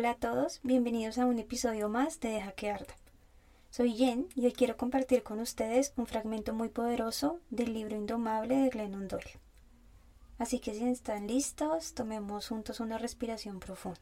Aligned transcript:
Hola 0.00 0.12
a 0.12 0.14
todos, 0.14 0.60
bienvenidos 0.62 1.18
a 1.18 1.26
un 1.26 1.38
episodio 1.38 1.90
más 1.90 2.20
de 2.20 2.30
Deja 2.30 2.52
que 2.52 2.70
arda. 2.70 2.96
Soy 3.68 3.92
Jen 3.92 4.28
y 4.34 4.46
hoy 4.46 4.52
quiero 4.52 4.78
compartir 4.78 5.22
con 5.22 5.40
ustedes 5.40 5.92
un 5.98 6.06
fragmento 6.06 6.54
muy 6.54 6.70
poderoso 6.70 7.38
del 7.50 7.74
libro 7.74 7.96
Indomable 7.96 8.56
de 8.56 8.70
Glennon 8.70 9.08
Doyle. 9.08 9.38
Así 10.38 10.58
que 10.58 10.72
si 10.72 10.84
están 10.84 11.26
listos, 11.26 11.92
tomemos 11.92 12.48
juntos 12.48 12.80
una 12.80 12.96
respiración 12.96 13.60
profunda. 13.60 14.00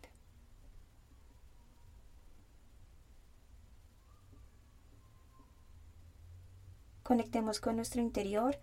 Conectemos 7.03 7.59
con 7.59 7.75
nuestro 7.75 8.01
interior, 8.01 8.61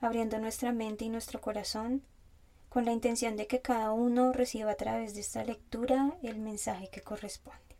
abriendo 0.00 0.40
nuestra 0.40 0.72
mente 0.72 1.04
y 1.04 1.10
nuestro 1.10 1.40
corazón 1.40 2.02
con 2.76 2.84
la 2.84 2.92
intención 2.92 3.38
de 3.38 3.46
que 3.46 3.62
cada 3.62 3.90
uno 3.92 4.34
reciba 4.34 4.72
a 4.72 4.74
través 4.74 5.14
de 5.14 5.22
esta 5.22 5.42
lectura 5.42 6.12
el 6.22 6.38
mensaje 6.38 6.90
que 6.90 7.00
corresponde. 7.00 7.74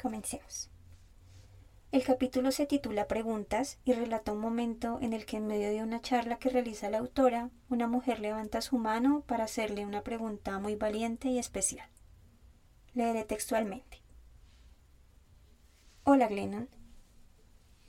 Comencemos. 0.00 0.70
El 1.92 2.02
capítulo 2.04 2.52
se 2.52 2.64
titula 2.64 3.06
Preguntas 3.06 3.78
y 3.84 3.92
relata 3.92 4.32
un 4.32 4.38
momento 4.38 4.98
en 5.02 5.12
el 5.12 5.26
que 5.26 5.36
en 5.36 5.46
medio 5.46 5.68
de 5.68 5.82
una 5.82 6.00
charla 6.00 6.38
que 6.38 6.48
realiza 6.48 6.88
la 6.88 6.96
autora, 6.96 7.50
una 7.68 7.86
mujer 7.86 8.18
levanta 8.18 8.62
su 8.62 8.78
mano 8.78 9.24
para 9.26 9.44
hacerle 9.44 9.84
una 9.84 10.00
pregunta 10.00 10.58
muy 10.58 10.74
valiente 10.74 11.28
y 11.28 11.38
especial. 11.38 11.90
Leeré 12.94 13.24
textualmente. 13.24 14.00
Hola 16.04 16.28
Glennon, 16.28 16.70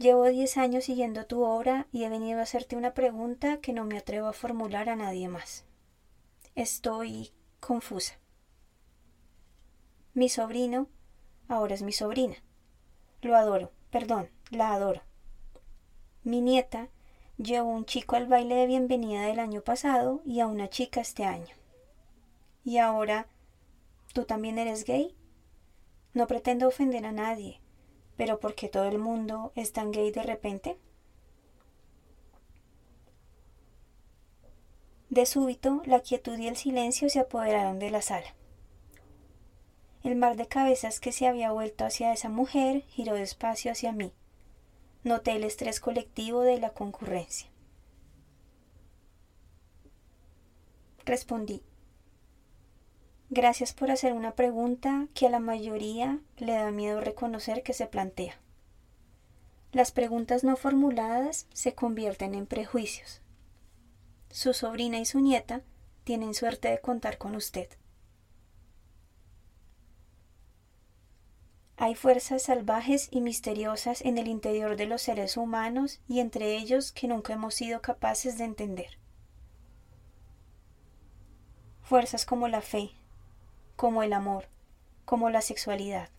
Llevo 0.02 0.26
diez 0.30 0.58
años 0.58 0.86
siguiendo 0.86 1.28
tu 1.28 1.44
obra 1.44 1.86
y 1.92 2.06
he 2.06 2.10
venido 2.10 2.40
a 2.40 2.42
hacerte 2.42 2.76
una 2.76 2.96
pregunta 2.96 3.58
que 3.58 3.72
no 3.72 3.86
me 3.86 4.00
atrevo 4.00 4.30
a 4.30 4.34
formular 4.34 4.90
a 4.90 4.96
nadie 4.96 5.28
más. 5.28 5.64
Estoy 6.56 7.30
confusa. 7.60 8.16
Mi 10.16 10.28
sobrino 10.28 10.88
ahora 11.48 11.76
es 11.76 11.84
mi 11.84 11.92
sobrina. 11.92 12.34
Lo 13.22 13.36
adoro, 13.36 13.70
perdón, 13.92 14.32
la 14.50 14.74
adoro. 14.74 15.04
Mi 16.24 16.42
nieta 16.42 16.90
llevó 17.38 17.70
un 17.70 17.86
chico 17.86 18.16
al 18.16 18.26
baile 18.26 18.56
de 18.56 18.66
bienvenida 18.66 19.28
del 19.28 19.38
año 19.38 19.62
pasado 19.62 20.24
y 20.26 20.40
a 20.40 20.48
una 20.48 20.68
chica 20.68 21.00
este 21.00 21.26
año. 21.26 21.54
Y 22.64 22.80
ahora, 22.80 23.28
¿tú 24.14 24.24
también 24.26 24.58
eres 24.58 24.84
gay? 24.84 25.16
No 26.16 26.26
pretendo 26.26 26.68
ofender 26.68 27.06
a 27.06 27.12
nadie, 27.12 27.62
pero 28.22 28.40
¿por 28.40 28.54
qué 28.54 28.70
todo 28.70 28.88
el 28.88 29.00
mundo 29.00 29.52
es 29.56 29.74
tan 29.74 29.92
gay 29.92 30.12
de 30.12 30.22
repente? 30.22 30.78
De 35.10 35.26
súbito, 35.26 35.82
la 35.86 36.02
quietud 36.02 36.38
y 36.38 36.48
el 36.48 36.56
silencio 36.56 37.10
se 37.10 37.18
apoderaron 37.18 37.80
de 37.80 37.90
la 37.90 38.04
sala. 38.04 38.36
El 40.04 40.18
mar 40.18 40.36
de 40.36 40.48
cabezas 40.48 41.00
que 41.00 41.12
se 41.12 41.26
había 41.26 41.52
vuelto 41.52 41.84
hacia 41.84 42.14
esa 42.14 42.30
mujer 42.30 42.84
giró 42.90 43.16
despacio 43.16 43.72
hacia 43.72 43.92
mí. 43.92 44.14
Noté 45.04 45.32
el 45.32 45.44
estrés 45.44 45.80
colectivo 45.80 46.42
de 46.42 46.60
la 46.60 46.70
concurrencia. 46.76 47.50
Respondí. 51.06 51.64
Gracias 53.34 53.72
por 53.72 53.92
hacer 53.92 54.12
una 54.12 54.36
pregunta 54.36 55.08
que 55.14 55.26
a 55.26 55.30
la 55.30 55.40
mayoría 55.40 56.20
le 56.36 56.52
da 56.52 56.70
miedo 56.70 57.00
reconocer 57.00 57.64
que 57.64 57.72
se 57.72 57.88
plantea. 57.88 58.38
Las 59.72 59.94
preguntas 59.94 60.44
no 60.44 60.58
formuladas 60.58 61.48
se 61.54 61.74
convierten 61.74 62.36
en 62.36 62.46
prejuicios. 62.46 63.22
Su 64.32 64.54
sobrina 64.54 65.00
y 65.00 65.06
su 65.06 65.22
nieta 65.22 65.62
tienen 66.04 66.34
suerte 66.34 66.68
de 66.68 66.82
contar 66.82 67.18
con 67.18 67.38
usted. 67.38 67.70
Hay 71.78 71.96
fuerzas 71.96 72.44
salvajes 72.44 73.08
y 73.12 73.22
misteriosas 73.22 74.02
en 74.02 74.18
el 74.18 74.28
interior 74.28 74.76
de 74.76 74.88
los 74.88 75.04
seres 75.04 75.38
humanos 75.38 76.02
y 76.06 76.20
entre 76.20 76.58
ellos 76.58 76.92
que 76.92 77.08
nunca 77.08 77.32
hemos 77.32 77.54
sido 77.54 77.82
capaces 77.82 78.38
de 78.38 78.44
entender. 78.44 79.00
Fuerzas 81.82 82.26
como 82.26 82.50
la 82.50 82.62
fe, 82.62 82.92
como 83.76 84.04
el 84.04 84.14
amor, 84.14 84.46
como 85.06 85.30
la 85.30 85.42
sexualidad. 85.42 86.10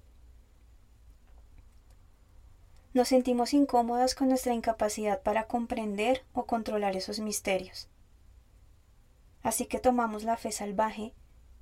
Nos 2.94 3.08
sentimos 3.08 3.54
incómodas 3.54 4.14
con 4.14 4.28
nuestra 4.28 4.52
incapacidad 4.52 5.22
para 5.22 5.46
comprender 5.46 6.24
o 6.34 6.44
controlar 6.44 6.94
esos 6.94 7.20
misterios. 7.20 7.88
Así 9.42 9.66
que 9.66 9.80
tomamos 9.80 10.24
la 10.24 10.36
fe 10.36 10.52
salvaje, 10.52 11.14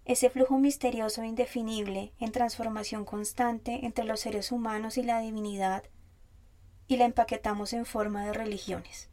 ese 0.04 0.28
flujo 0.28 0.58
misterioso 0.58 1.22
e 1.22 1.28
indefinible 1.28 2.12
en 2.18 2.32
transformación 2.32 3.04
constante 3.04 3.86
entre 3.86 4.04
los 4.04 4.20
seres 4.20 4.50
humanos 4.50 4.98
y 4.98 5.02
la 5.02 5.20
divinidad, 5.20 5.84
y 6.88 6.96
la 6.96 7.04
empaquetamos 7.04 7.72
en 7.72 7.86
forma 7.86 8.26
de 8.26 8.32
religiones. 8.32 9.08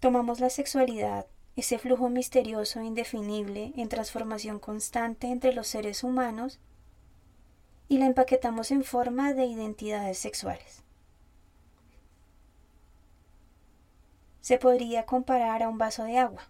Tomamos 0.00 0.38
la 0.38 0.50
sexualidad, 0.50 1.26
ese 1.58 1.76
flujo 1.80 2.08
misterioso 2.08 2.78
e 2.78 2.84
indefinible 2.84 3.72
en 3.76 3.88
transformación 3.88 4.60
constante 4.60 5.26
entre 5.26 5.52
los 5.52 5.66
seres 5.66 6.04
humanos 6.04 6.60
y 7.88 7.98
la 7.98 8.06
empaquetamos 8.06 8.70
en 8.70 8.84
forma 8.84 9.34
de 9.34 9.46
identidades 9.46 10.18
sexuales. 10.18 10.84
Se 14.40 14.58
podría 14.58 15.04
comparar 15.04 15.64
a 15.64 15.68
un 15.68 15.78
vaso 15.78 16.04
de 16.04 16.18
agua. 16.18 16.48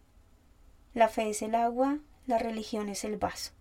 La 0.92 1.08
fe 1.08 1.30
es 1.30 1.40
el 1.40 1.54
agua, 1.54 2.00
la 2.26 2.36
religión 2.36 2.90
es 2.90 3.02
el 3.02 3.16
vaso. 3.16 3.52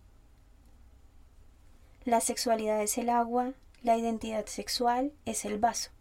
La 2.03 2.19
sexualidad 2.19 2.81
es 2.81 2.97
el 2.97 3.09
agua, 3.09 3.53
la 3.83 3.95
identidad 3.95 4.47
sexual 4.47 5.13
es 5.23 5.45
el 5.45 5.59
vaso. 5.59 5.91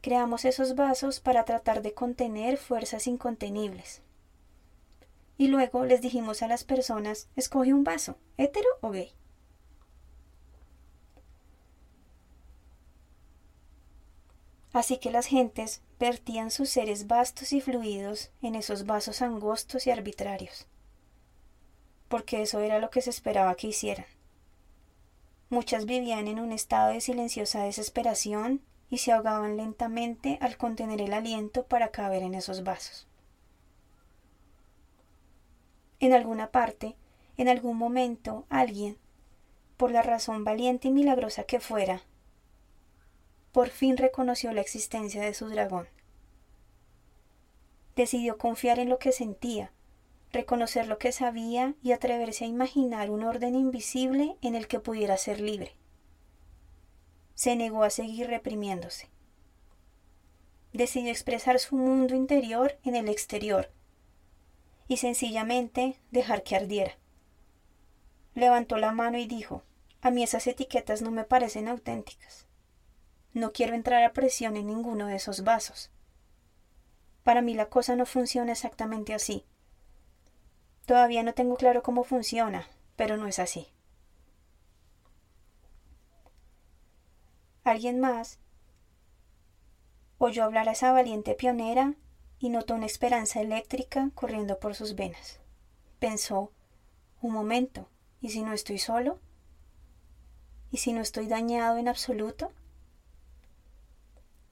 Creamos 0.00 0.46
esos 0.46 0.74
vasos 0.76 1.20
para 1.20 1.44
tratar 1.44 1.82
de 1.82 1.92
contener 1.92 2.56
fuerzas 2.56 3.06
incontenibles. 3.06 4.00
Y 5.36 5.48
luego 5.48 5.84
les 5.84 6.00
dijimos 6.00 6.42
a 6.42 6.48
las 6.48 6.64
personas, 6.64 7.28
escoge 7.36 7.74
un 7.74 7.84
vaso, 7.84 8.16
hetero 8.38 8.68
o 8.80 8.90
gay. 8.90 9.12
Así 14.72 14.98
que 14.98 15.10
las 15.10 15.26
gentes 15.26 15.82
vertían 15.98 16.50
sus 16.50 16.70
seres 16.70 17.06
vastos 17.06 17.52
y 17.52 17.60
fluidos 17.60 18.30
en 18.40 18.54
esos 18.54 18.86
vasos 18.86 19.20
angostos 19.20 19.86
y 19.86 19.90
arbitrarios, 19.90 20.66
porque 22.08 22.42
eso 22.42 22.60
era 22.60 22.78
lo 22.78 22.88
que 22.90 23.02
se 23.02 23.10
esperaba 23.10 23.56
que 23.56 23.66
hicieran. 23.66 24.06
Muchas 25.48 25.86
vivían 25.86 26.28
en 26.28 26.38
un 26.38 26.52
estado 26.52 26.92
de 26.92 27.00
silenciosa 27.00 27.64
desesperación 27.64 28.62
y 28.90 28.98
se 28.98 29.12
ahogaban 29.12 29.56
lentamente 29.56 30.36
al 30.40 30.56
contener 30.56 31.00
el 31.00 31.12
aliento 31.12 31.64
para 31.64 31.92
caber 31.92 32.22
en 32.22 32.34
esos 32.34 32.64
vasos. 32.64 33.06
En 36.00 36.12
alguna 36.12 36.50
parte, 36.50 36.96
en 37.36 37.48
algún 37.48 37.76
momento, 37.76 38.44
alguien, 38.48 38.98
por 39.76 39.92
la 39.92 40.02
razón 40.02 40.44
valiente 40.44 40.88
y 40.88 40.90
milagrosa 40.90 41.44
que 41.44 41.60
fuera, 41.60 42.02
por 43.52 43.68
fin 43.68 43.96
reconoció 43.96 44.52
la 44.52 44.60
existencia 44.60 45.22
de 45.22 45.34
su 45.34 45.48
dragón. 45.48 45.88
Decidió 47.96 48.38
confiar 48.38 48.78
en 48.78 48.88
lo 48.88 48.98
que 48.98 49.12
sentía, 49.12 49.72
reconocer 50.32 50.86
lo 50.86 50.98
que 50.98 51.12
sabía 51.12 51.74
y 51.82 51.92
atreverse 51.92 52.44
a 52.44 52.48
imaginar 52.48 53.10
un 53.10 53.24
orden 53.24 53.54
invisible 53.54 54.36
en 54.42 54.54
el 54.54 54.68
que 54.68 54.80
pudiera 54.80 55.16
ser 55.16 55.40
libre. 55.40 55.74
Se 57.34 57.56
negó 57.56 57.84
a 57.84 57.90
seguir 57.90 58.28
reprimiéndose. 58.28 59.08
Decidió 60.72 61.10
expresar 61.10 61.58
su 61.58 61.76
mundo 61.76 62.14
interior 62.14 62.78
en 62.84 62.94
el 62.96 63.08
exterior 63.08 63.70
y 64.88 64.98
sencillamente 64.98 65.96
dejar 66.10 66.42
que 66.42 66.56
ardiera. 66.56 66.98
Levantó 68.34 68.76
la 68.76 68.92
mano 68.92 69.18
y 69.18 69.26
dijo, 69.26 69.62
a 70.02 70.10
mí 70.10 70.22
esas 70.22 70.46
etiquetas 70.46 71.02
no 71.02 71.10
me 71.10 71.24
parecen 71.24 71.68
auténticas. 71.68 72.46
No 73.32 73.52
quiero 73.52 73.74
entrar 73.74 74.02
a 74.02 74.12
presión 74.12 74.56
en 74.56 74.66
ninguno 74.66 75.06
de 75.06 75.16
esos 75.16 75.44
vasos. 75.44 75.90
Para 77.22 77.42
mí 77.42 77.54
la 77.54 77.66
cosa 77.66 77.96
no 77.96 78.06
funciona 78.06 78.52
exactamente 78.52 79.14
así. 79.14 79.44
Todavía 80.86 81.22
no 81.22 81.34
tengo 81.34 81.56
claro 81.56 81.82
cómo 81.82 82.02
funciona, 82.02 82.66
pero 82.96 83.16
no 83.16 83.26
es 83.26 83.38
así. 83.38 83.68
Alguien 87.64 88.00
más 88.00 88.38
oyó 90.18 90.44
hablar 90.44 90.68
a 90.68 90.72
esa 90.72 90.92
valiente 90.92 91.34
pionera 91.34 91.94
y 92.38 92.48
notó 92.48 92.74
una 92.74 92.86
esperanza 92.86 93.40
eléctrica 93.40 94.10
corriendo 94.14 94.58
por 94.58 94.74
sus 94.74 94.94
venas. 94.94 95.40
Pensó, 95.98 96.52
un 97.20 97.32
momento, 97.32 97.88
¿y 98.20 98.30
si 98.30 98.42
no 98.42 98.52
estoy 98.52 98.78
solo? 98.78 99.18
¿Y 100.70 100.78
si 100.78 100.92
no 100.92 101.00
estoy 101.00 101.26
dañado 101.26 101.76
en 101.76 101.88
absoluto? 101.88 102.52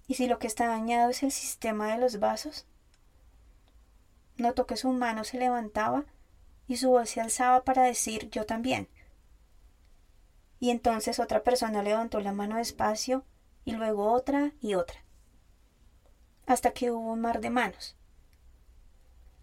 ¿Y 0.07 0.15
si 0.15 0.27
lo 0.27 0.39
que 0.39 0.47
está 0.47 0.67
dañado 0.67 1.11
es 1.11 1.23
el 1.23 1.33
sistema 1.33 1.93
de 1.93 1.99
los 1.99 2.19
vasos? 2.19 2.67
Notó 4.37 4.67
que 4.67 4.77
su 4.77 4.91
mano 4.93 5.25
se 5.25 5.39
levantaba 5.39 6.05
y 6.67 6.77
su 6.77 6.91
voz 6.91 7.11
se 7.11 7.21
alzaba 7.21 7.65
para 7.65 7.83
decir 7.83 8.31
yo 8.31 8.45
también. 8.45 8.89
Y 10.61 10.71
entonces 10.71 11.19
otra 11.21 11.43
persona 11.45 11.83
levantó 11.83 12.21
la 12.21 12.33
mano 12.33 12.57
despacio 12.57 13.25
y 13.65 13.73
luego 13.73 14.13
otra 14.13 14.53
y 14.61 14.75
otra, 14.75 15.05
hasta 16.47 16.73
que 16.73 16.91
hubo 16.91 17.13
un 17.13 17.21
mar 17.21 17.41
de 17.41 17.51
manos, 17.51 17.97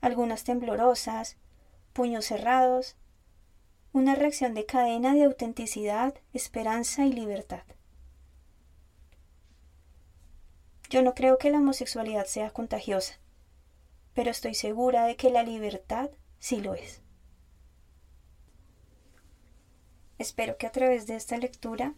algunas 0.02 0.44
temblorosas, 0.44 1.38
puños 1.94 2.26
cerrados, 2.26 2.98
una 3.94 4.16
reacción 4.16 4.54
de 4.54 4.66
cadena 4.66 5.14
de 5.14 5.24
autenticidad, 5.24 6.16
esperanza 6.34 7.06
y 7.06 7.14
libertad. 7.14 7.64
Yo 10.90 11.02
no 11.02 11.16
creo 11.16 11.38
que 11.38 11.50
la 11.50 11.60
homosexualidad 11.60 12.26
sea 12.26 12.52
contagiosa, 12.52 13.20
pero 14.14 14.32
estoy 14.32 14.54
segura 14.54 15.06
de 15.06 15.16
que 15.16 15.30
la 15.30 15.44
libertad 15.44 16.10
sí 16.40 16.62
lo 16.62 16.76
es. 16.76 17.05
Espero 20.18 20.58
que 20.58 20.68
a 20.68 20.72
través 20.72 21.08
de 21.08 21.16
esta 21.16 21.38
lectura 21.38 21.94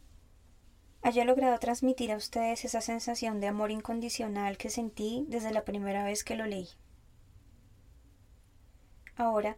haya 1.04 1.24
logrado 1.24 1.58
transmitir 1.60 2.12
a 2.12 2.18
ustedes 2.18 2.66
esa 2.66 2.82
sensación 2.82 3.40
de 3.40 3.48
amor 3.48 3.72
incondicional 3.72 4.58
que 4.58 4.70
sentí 4.70 5.26
desde 5.30 5.52
la 5.52 5.64
primera 5.64 6.04
vez 6.04 6.24
que 6.24 6.36
lo 6.36 6.46
leí. 6.46 6.70
Ahora, 9.16 9.58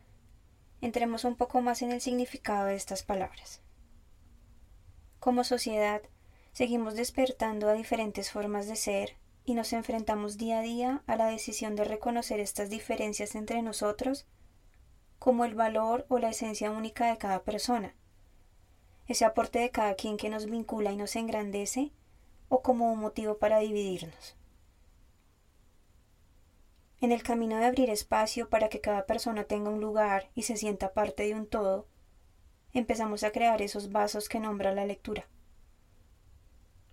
entremos 0.81 1.23
un 1.23 1.35
poco 1.35 1.61
más 1.61 1.81
en 1.81 1.91
el 1.91 2.01
significado 2.01 2.65
de 2.65 2.75
estas 2.75 3.03
palabras. 3.03 3.61
Como 5.19 5.43
sociedad, 5.43 6.01
seguimos 6.51 6.95
despertando 6.95 7.69
a 7.69 7.73
diferentes 7.73 8.31
formas 8.31 8.67
de 8.67 8.75
ser 8.75 9.17
y 9.45 9.53
nos 9.53 9.73
enfrentamos 9.73 10.37
día 10.37 10.59
a 10.59 10.61
día 10.61 11.03
a 11.07 11.15
la 11.15 11.27
decisión 11.27 11.75
de 11.75 11.83
reconocer 11.83 12.39
estas 12.39 12.69
diferencias 12.69 13.35
entre 13.35 13.61
nosotros 13.61 14.27
como 15.17 15.43
el 15.43 15.55
valor 15.55 16.05
o 16.07 16.19
la 16.19 16.29
esencia 16.29 16.71
única 16.71 17.09
de 17.09 17.17
cada 17.17 17.43
persona, 17.43 17.95
ese 19.09 19.25
aporte 19.25 19.59
de 19.59 19.71
cada 19.71 19.95
quien 19.95 20.17
que 20.17 20.29
nos 20.29 20.45
vincula 20.45 20.91
y 20.91 20.95
nos 20.95 21.15
engrandece, 21.15 21.91
o 22.47 22.61
como 22.61 22.93
un 22.93 22.99
motivo 22.99 23.39
para 23.39 23.59
dividirnos. 23.59 24.37
En 27.01 27.11
el 27.11 27.23
camino 27.23 27.57
de 27.57 27.65
abrir 27.65 27.89
espacio 27.89 28.49
para 28.49 28.69
que 28.69 28.81
cada 28.81 29.05
persona 29.05 29.45
tenga 29.45 29.71
un 29.71 29.81
lugar 29.81 30.29
y 30.35 30.43
se 30.43 30.57
sienta 30.57 30.93
parte 30.93 31.23
de 31.23 31.33
un 31.33 31.47
todo, 31.47 31.87
empezamos 32.71 33.23
a 33.23 33.31
crear 33.31 33.61
esos 33.61 33.91
vasos 33.91 34.29
que 34.29 34.39
nombra 34.39 34.73
la 34.73 34.85
lectura. 34.85 35.27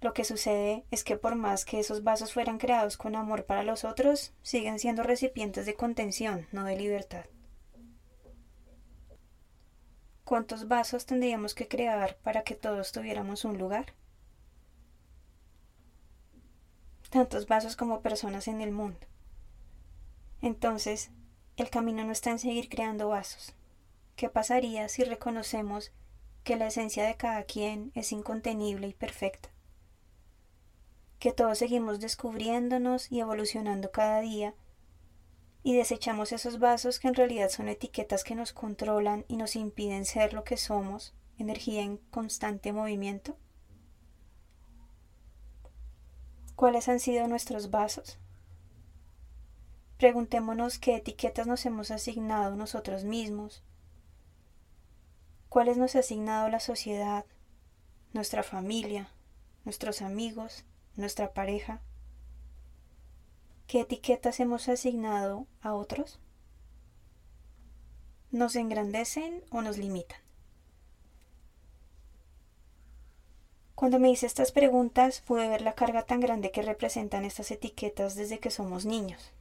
Lo 0.01 0.15
que 0.15 0.25
sucede 0.25 0.85
es 0.91 1.05
que 1.05 1.17
por 1.17 1.35
más 1.35 1.65
que 1.67 1.81
esos 1.81 2.03
vasos 2.03 2.33
fueran 2.33 2.59
creados 2.59 2.97
con 2.97 3.15
amor 3.15 3.45
para 3.45 3.63
los 3.63 3.85
otros, 3.85 4.33
siguen 4.43 4.79
siendo 4.79 5.03
recipientes 5.03 5.67
de 5.67 5.75
contención, 5.75 6.47
no 6.51 6.65
de 6.65 6.77
libertad. 6.77 7.27
¿Cuántos 10.26 10.67
vasos 10.67 11.06
tendríamos 11.06 11.55
que 11.55 11.69
crear 11.69 12.17
para 12.17 12.43
que 12.43 12.56
todos 12.56 12.90
tuviéramos 12.90 13.44
un 13.44 13.58
lugar? 13.58 13.94
Tantos 17.08 17.46
vasos 17.46 17.76
como 17.76 18.02
personas 18.02 18.49
en 18.49 18.61
el 18.61 18.73
mundo. 18.73 18.99
Entonces, 20.43 21.12
el 21.56 21.70
camino 21.70 22.05
no 22.05 22.11
está 22.11 22.32
en 22.32 22.40
seguir 22.40 22.69
creando 22.69 23.08
vasos. 23.08 23.55
¿Qué 24.17 24.28
pasaría 24.28 24.88
si 24.88 25.05
reconocemos 25.05 25.93
que 26.43 26.56
la 26.56 26.67
esencia 26.67 27.06
de 27.06 27.14
cada 27.14 27.44
quien 27.44 27.93
es 27.94 28.11
incontenible 28.11 28.88
y 28.88 28.94
perfecta? 28.94 29.49
que 31.20 31.32
todos 31.32 31.58
seguimos 31.58 32.00
descubriéndonos 32.00 33.11
y 33.11 33.20
evolucionando 33.20 33.90
cada 33.90 34.20
día, 34.20 34.55
y 35.67 35.75
desechamos 35.75 36.31
esos 36.31 36.61
vasos 36.61 37.01
que 37.01 37.09
en 37.09 37.17
realidad 37.17 37.51
son 37.51 37.69
etiquetas 37.69 38.23
que 38.23 38.37
nos 38.37 38.53
controlan 38.53 39.25
y 39.27 39.37
nos 39.37 39.57
impiden 39.57 40.05
ser 40.05 40.33
lo 40.33 40.45
que 40.45 40.57
somos, 40.57 41.13
energía 41.39 41.83
en 41.83 41.97
constante 41.97 42.73
movimiento? 42.73 43.37
¿Cuáles 46.55 46.89
han 46.89 47.01
sido 47.01 47.27
nuestros 47.27 47.73
vasos? 47.73 48.21
Preguntémonos 49.99 50.79
qué 50.79 50.95
etiquetas 50.95 51.49
nos 51.49 51.67
hemos 51.67 51.91
asignado 51.91 52.55
nosotros 52.55 53.03
mismos, 53.03 53.65
cuáles 55.49 55.79
nos 55.79 55.97
ha 55.97 55.99
asignado 55.99 56.49
la 56.49 56.61
sociedad, 56.61 57.25
nuestra 58.13 58.45
familia, 58.45 59.09
nuestros 59.65 60.01
amigos, 60.01 60.65
nuestra 60.95 61.35
pareja? 61.35 61.83
¿Qué 63.67 63.81
etiquetas 63.81 64.39
hemos 64.39 64.69
asignado 64.69 65.49
a 65.61 65.75
otros? 65.75 66.20
¿Nos 68.31 68.55
engrandecen 68.55 69.43
o 69.51 69.61
nos 69.61 69.77
limitan? 69.77 70.20
Cuando 73.75 73.99
me 73.99 74.08
hice 74.08 74.27
estas 74.27 74.53
preguntas 74.53 75.20
pude 75.20 75.49
ver 75.49 75.63
la 75.63 75.75
carga 75.75 76.05
tan 76.05 76.20
grande 76.20 76.53
que 76.53 76.63
representan 76.63 77.25
estas 77.25 77.51
etiquetas 77.51 78.15
desde 78.15 78.39
que 78.39 78.51
somos 78.53 78.87
niños. 78.87 79.32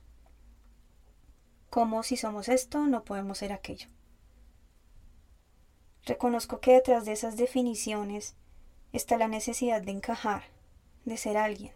Como 1.70 2.02
si 2.02 2.18
somos 2.18 2.50
esto, 2.50 2.88
no 2.88 3.04
podemos 3.04 3.38
ser 3.38 3.54
aquello. 3.54 3.90
Reconozco 6.04 6.60
que 6.60 6.74
detrás 6.74 7.06
de 7.06 7.12
esas 7.12 7.38
definiciones 7.38 8.36
está 8.92 9.18
la 9.18 9.28
necesidad 9.28 9.84
de 9.84 9.92
encajar, 9.92 10.46
de 11.06 11.18
ser 11.18 11.38
alguien, 11.38 11.74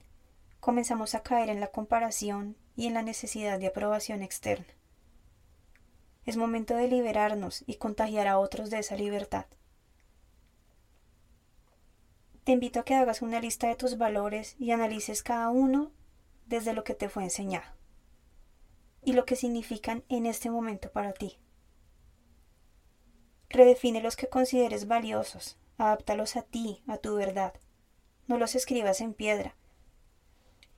comenzamos 0.60 1.16
a 1.16 1.24
caer 1.24 1.50
en 1.50 1.60
la 1.60 1.68
comparación 1.68 2.58
y 2.76 2.88
en 2.88 2.94
la 2.94 3.02
necesidad 3.02 3.60
de 3.60 3.68
aprobación 3.68 4.24
externa. 4.24 4.68
Es 6.26 6.38
momento 6.38 6.76
de 6.76 6.88
liberarnos 6.88 7.64
y 7.66 7.76
contagiar 7.76 8.28
a 8.28 8.40
otros 8.40 8.70
de 8.70 8.80
esa 8.80 8.96
libertad. 8.96 9.46
Te 12.44 12.52
invito 12.52 12.80
a 12.80 12.86
que 12.86 12.96
hagas 12.96 13.22
una 13.22 13.40
lista 13.40 13.68
de 13.68 13.76
tus 13.76 13.98
valores 13.98 14.56
y 14.60 14.72
analices 14.72 15.24
cada 15.24 15.50
uno 15.50 15.92
desde 16.46 16.74
lo 16.74 16.84
que 16.84 16.96
te 16.96 17.10
fue 17.10 17.24
enseñado 17.24 17.68
y 19.04 19.14
lo 19.14 19.26
que 19.26 19.36
significan 19.36 20.04
en 20.10 20.26
este 20.26 20.50
momento 20.50 20.92
para 20.92 21.14
ti. 21.14 21.40
Redefine 23.50 24.02
los 24.02 24.16
que 24.16 24.30
consideres 24.30 24.88
valiosos, 24.88 25.58
adáptalos 25.78 26.36
a 26.36 26.44
ti, 26.44 26.84
a 26.88 26.98
tu 26.98 27.16
verdad 27.16 27.54
no 28.30 28.38
los 28.38 28.56
escribas 28.56 29.02
en 29.02 29.16
piedra. 29.16 29.56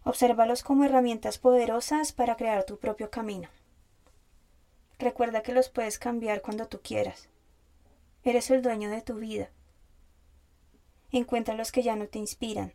Obsérvalos 0.03 0.63
como 0.63 0.84
herramientas 0.84 1.38
poderosas 1.38 2.12
para 2.12 2.36
crear 2.36 2.63
tu 2.63 2.77
propio 2.77 3.10
camino. 3.10 3.50
Recuerda 4.98 5.43
que 5.43 5.53
los 5.53 5.70
puedes 5.70 6.00
cambiar 6.00 6.41
cuando 6.41 6.67
tú 6.67 6.81
quieras. 6.81 7.29
Eres 8.24 8.51
el 8.51 8.62
dueño 8.62 8.89
de 8.89 9.01
tu 9.01 9.15
vida. 9.15 9.50
Encuentra 11.12 11.55
los 11.55 11.72
que 11.72 11.84
ya 11.84 11.96
no 11.96 12.08
te 12.08 12.20
inspiran, 12.20 12.74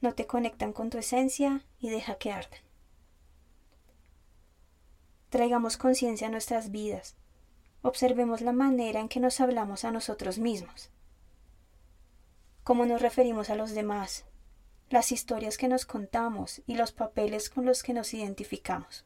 no 0.00 0.14
te 0.14 0.26
conectan 0.26 0.72
con 0.72 0.90
tu 0.90 0.98
esencia 0.98 1.62
y 1.78 1.90
deja 1.90 2.16
que 2.16 2.32
arden. 2.32 2.60
Traigamos 5.30 5.76
conciencia 5.76 6.28
a 6.28 6.30
nuestras 6.30 6.70
vidas. 6.70 7.16
Observemos 7.82 8.40
la 8.40 8.52
manera 8.52 9.00
en 9.00 9.08
que 9.08 9.20
nos 9.20 9.40
hablamos 9.40 9.84
a 9.84 9.92
nosotros 9.92 10.38
mismos 10.38 10.90
cómo 12.66 12.84
nos 12.84 13.00
referimos 13.00 13.48
a 13.48 13.54
los 13.54 13.76
demás, 13.76 14.24
las 14.88 15.10
historias 15.10 15.58
que 15.58 15.68
nos 15.68 15.84
contamos 15.84 16.62
y 16.66 16.76
los 16.76 16.92
papeles 16.92 17.50
con 17.50 17.64
los 17.64 17.82
que 17.82 17.92
nos 17.92 18.14
identificamos. 18.14 19.04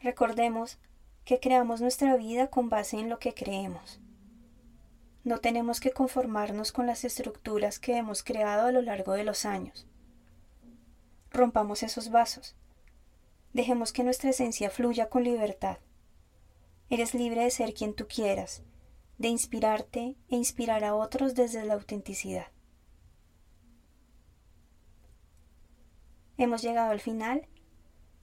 Recordemos 0.00 0.78
que 1.24 1.40
creamos 1.40 1.80
nuestra 1.80 2.16
vida 2.16 2.48
con 2.48 2.68
base 2.68 2.98
en 2.98 3.08
lo 3.08 3.18
que 3.18 3.34
creemos. 3.34 4.00
No 5.24 5.38
tenemos 5.38 5.80
que 5.80 5.90
conformarnos 5.90 6.70
con 6.70 6.86
las 6.86 7.04
estructuras 7.04 7.78
que 7.78 7.96
hemos 7.96 8.22
creado 8.22 8.66
a 8.66 8.72
lo 8.72 8.82
largo 8.82 9.14
de 9.14 9.24
los 9.24 9.46
años. 9.46 9.86
Rompamos 11.30 11.82
esos 11.82 12.10
vasos. 12.10 12.54
Dejemos 13.54 13.92
que 13.92 14.04
nuestra 14.04 14.30
esencia 14.30 14.68
fluya 14.68 15.08
con 15.08 15.24
libertad. 15.24 15.78
Eres 16.90 17.14
libre 17.14 17.42
de 17.42 17.50
ser 17.50 17.72
quien 17.72 17.94
tú 17.94 18.06
quieras 18.06 18.62
de 19.24 19.30
inspirarte 19.30 20.16
e 20.28 20.36
inspirar 20.36 20.84
a 20.84 20.94
otros 20.94 21.34
desde 21.34 21.64
la 21.64 21.72
autenticidad. 21.72 22.48
Hemos 26.36 26.60
llegado 26.60 26.90
al 26.90 27.00
final. 27.00 27.48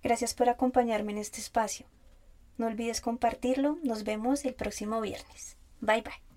Gracias 0.03 0.36
por 0.36 0.48
acompañarme 0.48 1.13
en 1.13 1.17
este 1.17 1.41
espacio. 1.41 1.88
No 2.60 2.67
olvides 2.67 3.01
compartirlo. 3.01 3.79
Nos 3.81 4.03
vemos 4.03 4.46
el 4.46 4.53
próximo 4.53 5.01
viernes. 5.01 5.58
Bye 5.79 6.03
bye. 6.03 6.30